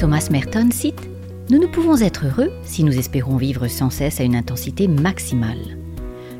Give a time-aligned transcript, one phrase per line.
[0.00, 1.10] Thomas Merton cite
[1.50, 5.76] Nous ne pouvons être heureux si nous espérons vivre sans cesse à une intensité maximale.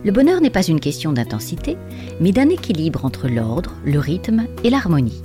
[0.02, 1.76] Le bonheur n'est pas une question d'intensité,
[2.22, 5.20] mais d'un équilibre entre l'ordre, le rythme et l'harmonie.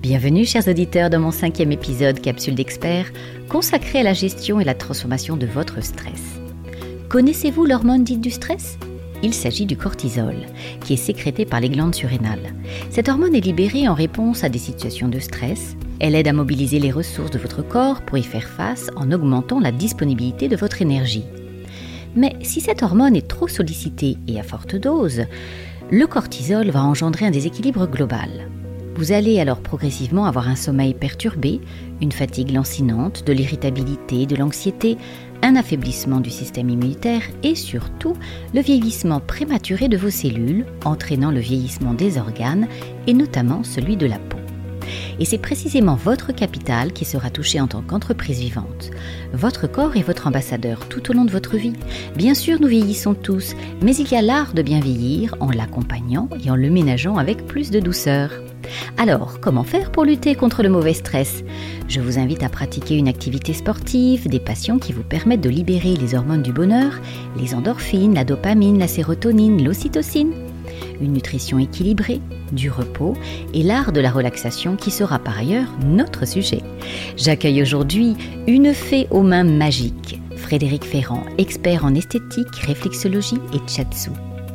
[0.00, 3.12] Bienvenue chers auditeurs dans mon cinquième épisode Capsule d'experts
[3.50, 6.40] consacré à la gestion et la transformation de votre stress.
[7.10, 8.78] Connaissez-vous l'hormone dite du stress?
[9.22, 10.36] Il s'agit du cortisol,
[10.80, 12.54] qui est sécrété par les glandes surrénales.
[12.88, 15.76] Cette hormone est libérée en réponse à des situations de stress.
[16.00, 19.60] Elle aide à mobiliser les ressources de votre corps pour y faire face en augmentant
[19.60, 21.24] la disponibilité de votre énergie.
[22.16, 25.22] Mais si cette hormone est trop sollicitée et à forte dose,
[25.90, 28.48] le cortisol va engendrer un déséquilibre global.
[28.96, 31.60] Vous allez alors progressivement avoir un sommeil perturbé,
[32.00, 34.96] une fatigue lancinante, de l'irritabilité, de l'anxiété,
[35.42, 38.14] un affaiblissement du système immunitaire et surtout
[38.54, 42.68] le vieillissement prématuré de vos cellules, entraînant le vieillissement des organes
[43.08, 44.43] et notamment celui de la peau.
[45.20, 48.90] Et c'est précisément votre capital qui sera touché en tant qu'entreprise vivante.
[49.32, 51.74] Votre corps est votre ambassadeur tout au long de votre vie.
[52.16, 56.28] Bien sûr, nous vieillissons tous, mais il y a l'art de bien vieillir en l'accompagnant
[56.44, 58.30] et en le ménageant avec plus de douceur.
[58.96, 61.44] Alors, comment faire pour lutter contre le mauvais stress?
[61.88, 65.96] Je vous invite à pratiquer une activité sportive, des passions qui vous permettent de libérer
[65.96, 66.92] les hormones du bonheur,
[67.38, 70.32] les endorphines, la dopamine, la sérotonine, l'ocytocine,
[71.00, 72.20] une nutrition équilibrée,
[72.52, 73.14] du repos
[73.52, 76.62] et l'art de la relaxation qui sera par ailleurs notre sujet.
[77.16, 78.14] J'accueille aujourd'hui
[78.46, 84.10] une fée aux mains magiques, Frédéric Ferrand, expert en esthétique, réflexologie et chatsu.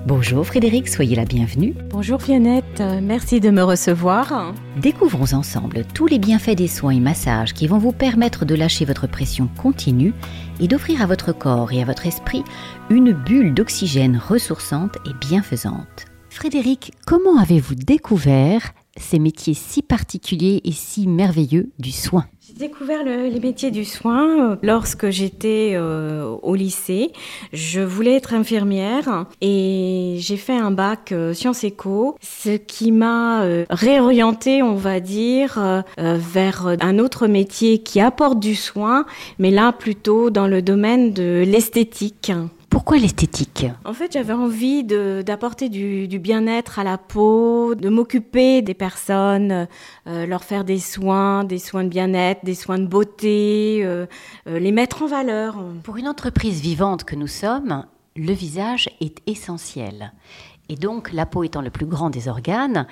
[0.06, 1.76] Bonjour Frédéric, soyez la bienvenue.
[1.90, 4.54] Bonjour Fionnette, merci de me recevoir.
[4.82, 8.86] Découvrons ensemble tous les bienfaits des soins et massages qui vont vous permettre de lâcher
[8.86, 10.14] votre pression continue
[10.62, 12.44] et d'offrir à votre corps et à votre esprit
[12.90, 16.09] une bulle d'oxygène ressourçante et bienfaisante.
[16.30, 22.26] Frédéric, comment avez-vous découvert ces métiers si particuliers et si merveilleux du soin?
[22.48, 27.12] J'ai découvert les métiers du soin euh, lorsque j'étais euh, au lycée.
[27.54, 33.44] Je voulais être infirmière et j'ai fait un bac euh, sciences éco, ce qui m'a
[33.70, 39.06] réorientée, on va dire, vers un autre métier qui apporte du soin,
[39.40, 42.32] mais là plutôt dans le domaine de l'esthétique.
[42.70, 43.66] Pourquoi l'esthétique?
[43.84, 49.68] En fait, j'avais envie d'apporter du, bien-être à la peau, de m'occuper des personnes,
[50.08, 54.06] euh, leur faire des soins, des soins de bien-être, des soins de beauté, euh,
[54.48, 55.64] euh, les mettre en valeur.
[55.84, 57.86] Pour une entreprise vivante que nous sommes,
[58.16, 60.12] le visage est essentiel.
[60.70, 62.86] Et donc, la peau étant le plus grand des organes,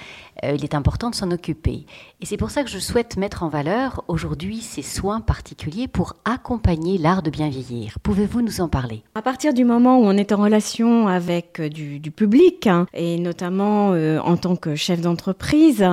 [0.44, 1.86] euh, il est important de s'en occuper.
[2.20, 6.16] Et c'est pour ça que je souhaite mettre en valeur aujourd'hui ces soins particuliers pour
[6.26, 8.00] accompagner l'art de bien vieillir.
[8.02, 9.04] Pouvez-vous nous en parler?
[9.14, 13.20] À partir du moment où on est en relation avec euh, du, public, hein, et
[13.20, 15.86] notamment euh, en tant que chef d'entreprise,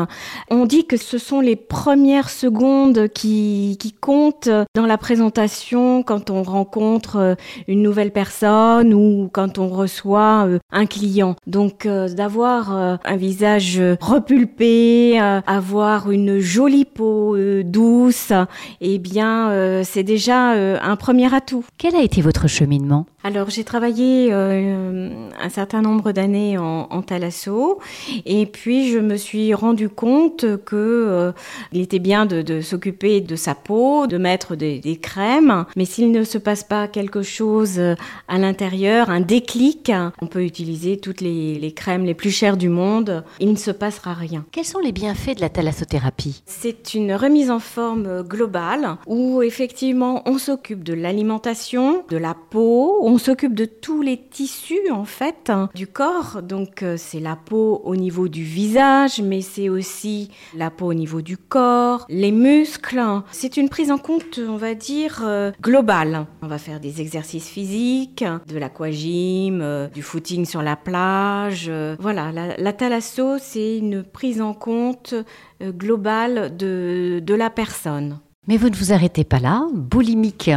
[0.51, 6.31] on dit que ce sont les premières secondes qui, qui comptent dans la présentation quand
[6.31, 7.37] on rencontre
[7.69, 11.37] une nouvelle personne ou quand on reçoit un client.
[11.47, 18.33] Donc, euh, d'avoir euh, un visage repulpé, euh, avoir une jolie peau douce,
[18.81, 21.65] eh bien c'est déjà un premier atout.
[21.79, 23.07] Quel a été votre cheminement?
[23.25, 25.09] Alors j'ai travaillé euh,
[25.43, 27.79] un certain nombre d'années en, en, thalasso
[28.27, 31.33] et puis je me suis rendu compte que euh,
[31.73, 35.87] il était bien de, de s'occuper de sa peau, de mettre des, des crèmes, mais
[35.87, 37.81] s'il ne se passe pas quelque chose
[38.29, 39.91] à l'intérieur, un déclic,
[40.21, 43.71] on peut utiliser toutes les, les, crèmes les plus chères du monde, il ne se
[43.71, 44.45] passera rien.
[44.53, 46.43] Quels sont les bienfaits de la thalassothérapie?
[46.45, 52.99] C'est une remise en forme globale où effectivement on s'occupe de l'alimentation, de la peau,
[53.03, 56.41] on s'occupe de tous les tissus en fait hein, du corps.
[56.43, 60.95] Donc euh, c'est la peau au niveau du visage, mais c'est aussi la peau au
[60.95, 63.03] niveau du corps, les muscles.
[63.31, 66.27] C'est une prise en compte, on va dire, euh, globale.
[66.43, 71.71] On va faire des exercices physiques, de l'aquagym, euh, du footing sur la plage.
[71.99, 75.15] voilà, la, la thalasso, c'est une prise en compte
[75.63, 78.19] globale de, de la personne.
[78.47, 79.67] Mais vous ne vous arrêtez pas là.
[79.73, 80.51] Boulimique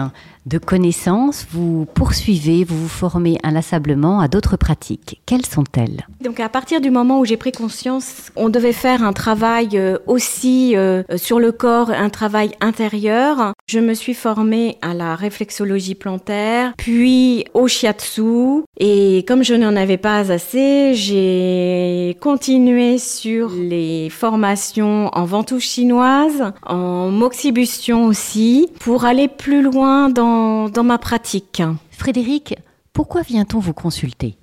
[0.47, 5.21] de connaissances, vous poursuivez, vous vous formez inlassablement à d'autres pratiques.
[5.25, 6.07] Quelles sont-elles?
[6.23, 9.97] Donc à partir du moment où j'ai pris conscience, on devait faire un travail euh,
[10.07, 13.53] aussi euh, sur le corps, un travail intérieur.
[13.67, 18.63] Je me suis formée à la réflexologie plantaire, puis au shiatsu.
[18.79, 26.53] Et comme je n'en avais pas assez, j'ai continué sur les formations en ventouse chinoise,
[26.65, 31.61] en moxibustion aussi, pour aller plus loin dans dans, ma pratique.
[31.91, 32.55] Frédéric,
[32.93, 34.37] pourquoi vient-on vous consulter?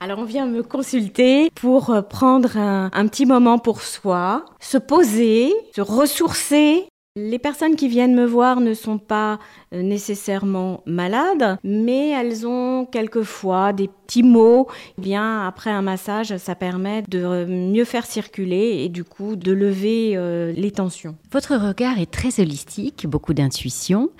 [0.00, 5.80] Alors on vient me consulter pour prendre un, petit moment pour soi, se poser, se
[5.80, 6.84] ressourcer
[7.16, 9.40] Les personnes qui viennent me voir ne sont pas
[9.74, 14.68] euh, nécessairement malades, mais elles ont quelquefois des petits maux.
[14.98, 19.50] Eh bien, après un massage, ça permet de mieux faire circuler et du coup de
[19.50, 21.16] lever euh, les tensions.
[21.32, 24.10] Votre regard est très holistique, beaucoup d'intuition.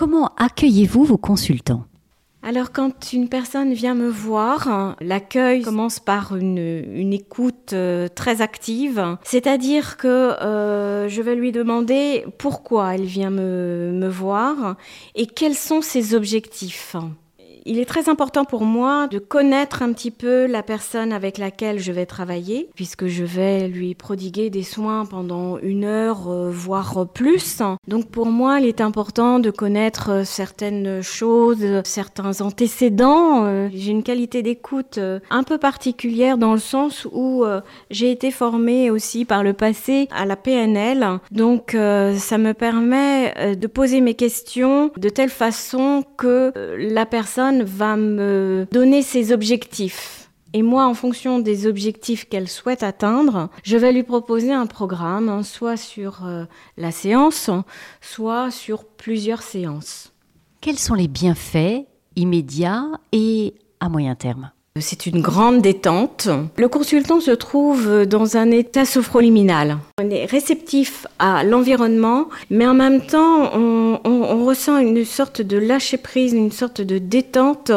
[0.00, 1.84] Comment accueillez-vous vos consultants
[2.42, 9.18] alors quand une personne vient me voir, l'accueil commence par une, écoute euh, très active,
[9.24, 14.76] c'est-à-dire que euh, je vais lui demander pourquoi elle vient me, me voir
[15.14, 16.96] et quels sont ses objectifs
[17.66, 21.78] il est très important pour moi de connaître un petit peu la personne avec laquelle
[21.78, 27.06] je vais travailler, puisque je vais lui prodiguer des soins pendant une heure, euh, voire
[27.12, 27.62] plus.
[27.88, 33.44] Donc pour moi, il est important de connaître euh, certaines choses, certains antécédents.
[33.44, 34.98] Euh, j'ai une qualité d'écoute
[35.30, 37.44] un peu particulière dans le sens où
[37.90, 41.20] j'ai été formée aussi par le passé à la PNL.
[41.30, 47.96] Donc ça me permet de poser mes questions de telle façon que la personne va
[47.96, 50.30] me donner ses objectifs.
[50.52, 55.28] Et moi, en fonction des objectifs qu'elle souhaite atteindre, je vais lui proposer un programme,
[55.28, 56.44] hein, soit sur euh,
[56.76, 57.50] la séance,
[58.00, 60.12] soit sur plusieurs séances.
[60.60, 61.86] Quels sont les bienfaits
[62.16, 64.50] immédiats et à moyen terme?
[64.80, 66.28] C'est une grande détente.
[66.56, 69.78] Le consultant se trouve dans un état sophroliminal.
[70.00, 75.96] On est réceptif à l'environnement, mais en même temps, on, ressent une sorte de lâcher
[75.96, 77.70] prise, une sorte de détente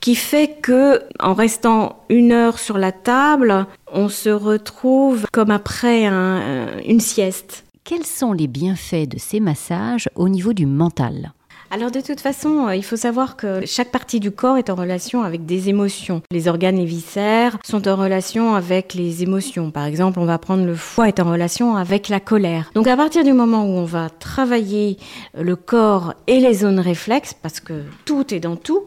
[0.00, 6.06] qui fait que, en restant une heure sur la table, on se retrouve comme après
[6.06, 7.64] une sieste.
[7.84, 11.32] Quels sont les bienfaits de ces massages au niveau du mental?
[11.72, 14.74] Alors de toute façon, euh, il faut savoir que chaque partie du corps est en
[14.74, 16.20] relation avec des émotions.
[16.32, 19.70] Les organes et viscères sont en relation avec les émotions.
[19.70, 22.70] Par exemple, on va prendre le foie est en relation avec la colère.
[22.74, 24.96] Donc à partir du moment où on va travailler
[25.38, 28.86] le corps et les zones réflexes, parce que tout est dans tout,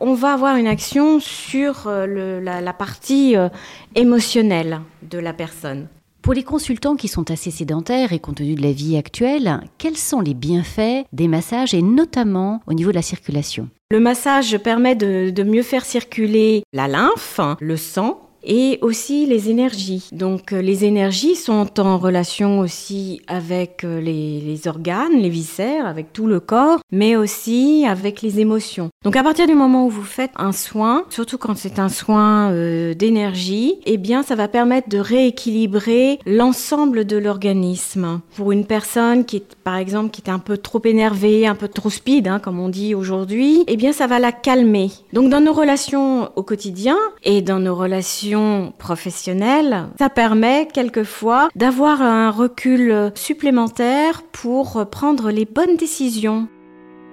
[0.00, 3.48] on va avoir une action sur euh, la, partie euh,
[3.94, 5.88] émotionnelle de la personne.
[6.22, 9.96] Pour les consultants qui sont assez sédentaires et compte tenu de la vie actuelle, quels
[9.96, 13.68] sont les bienfaits des massages et notamment au niveau de la circulation?
[13.90, 20.08] Le massage permet de, mieux faire circuler la lymphe, le sang, et aussi les énergies.
[20.10, 26.12] Donc euh, les énergies sont en relation aussi avec euh, les, organes, les viscères, avec
[26.12, 28.88] tout le corps, mais aussi avec les émotions.
[29.04, 32.50] Donc à partir du moment où vous faites un soin, surtout quand c'est un soin
[32.50, 38.20] euh, d'énergie, eh bien ça va permettre de rééquilibrer l'ensemble de l'organisme.
[38.34, 41.68] Pour une personne qui est par exemple qui est un peu trop énervée, un peu
[41.68, 44.90] trop speed, hein, comme on dit aujourd'hui, eh bien ça va la calmer.
[45.12, 48.37] Donc dans nos relations au quotidien et dans nos relations
[48.78, 56.48] professionnelle, ça permet quelquefois d'avoir un recul supplémentaire pour prendre les bonnes décisions.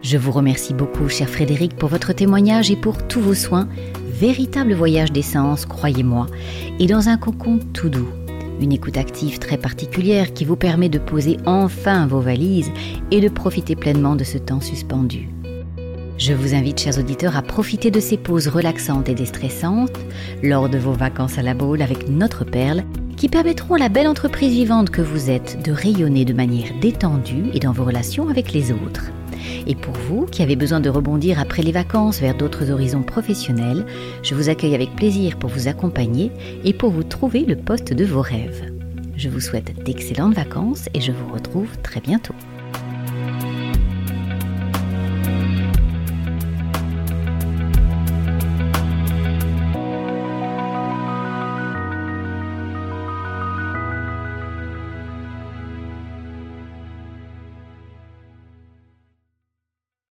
[0.01, 3.67] Je vous remercie beaucoup, cher Frédéric, pour votre témoignage et pour tous vos soins.
[4.05, 6.27] Véritable voyage d'essence, croyez-moi,
[6.79, 8.09] et dans un cocon tout doux.
[8.61, 12.71] Une écoute active très particulière qui vous permet de poser enfin vos valises
[13.11, 15.29] et de profiter pleinement de ce temps suspendu.
[16.17, 19.99] Je vous invite, chers auditeurs, à profiter de ces pauses relaxantes et déstressantes
[20.41, 22.83] lors de vos vacances à la Baule avec notre perle
[23.17, 27.49] qui permettront à la belle entreprise vivante que vous êtes de rayonner de manière détendue
[27.53, 29.11] et dans vos relations avec les autres.
[29.67, 33.85] Et pour vous qui avez besoin de rebondir après les vacances vers d'autres horizons professionnels,
[34.23, 36.31] je vous accueille avec plaisir pour vous accompagner
[36.63, 38.71] et pour vous trouver le poste de vos rêves.
[39.17, 42.35] Je vous souhaite d'excellentes vacances et je vous retrouve très bientôt.